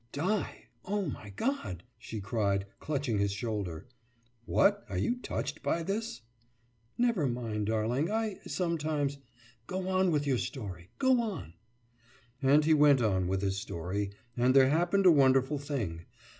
«»Die! 0.13 0.65
Oh 0.83 1.03
my 1.03 1.29
God!« 1.29 1.83
she 1.99 2.19
cried, 2.19 2.65
clutching 2.79 3.19
his 3.19 3.31
shoulder. 3.31 3.85
»What? 4.45 4.83
Are 4.89 4.97
you 4.97 5.17
touched 5.17 5.61
by 5.61 5.83
this?« 5.83 6.21
»Never 6.97 7.27
mind, 7.27 7.67
darling. 7.67 8.09
I 8.09 8.39
sometimes.... 8.47 9.19
Go 9.67 9.87
on 9.89 10.09
with 10.09 10.25
your 10.25 10.39
story! 10.39 10.89
Go 10.97 11.21
on!« 11.21 11.53
And 12.41 12.65
he 12.65 12.73
went 12.73 12.99
on 13.03 13.27
with 13.27 13.43
his 13.43 13.57
story, 13.59 14.09
and 14.35 14.55
there 14.55 14.69
happened 14.69 15.05
a 15.05 15.11
wonderful 15.11 15.59
thing. 15.59 16.07